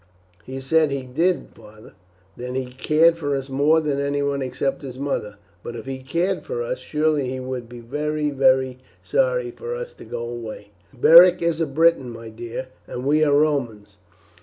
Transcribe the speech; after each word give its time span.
"He 0.47 0.59
said 0.59 0.89
he 0.89 1.03
did, 1.05 1.49
father, 1.53 1.93
that 2.35 2.55
he 2.55 2.65
cared 2.65 3.19
for 3.19 3.35
us 3.35 3.49
more 3.49 3.79
than 3.79 3.99
anyone 3.99 4.41
except 4.41 4.81
his 4.81 4.97
mother; 4.97 5.37
but 5.61 5.75
if 5.75 5.85
he 5.85 5.99
cared 5.99 6.43
for 6.43 6.63
us, 6.63 6.79
surely 6.79 7.29
he 7.29 7.39
would 7.39 7.69
be 7.69 7.81
very, 7.81 8.31
very 8.31 8.79
sorry 8.99 9.51
for 9.51 9.75
us 9.75 9.93
to 9.93 10.03
go 10.03 10.27
away." 10.27 10.71
"Beric 10.91 11.43
is 11.43 11.61
a 11.61 11.67
Briton, 11.67 12.09
my 12.09 12.29
dear, 12.29 12.69
and 12.87 13.05
we 13.05 13.23
are 13.23 13.31
Romans. 13.37 13.97